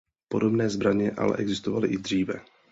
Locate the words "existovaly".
1.37-1.87